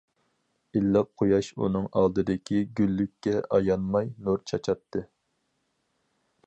[0.79, 5.05] ئىللىق قۇياش ئۇنىڭ ئالدىدىكى گۈللۈككە ئايانماي نۇر چاچاتتى.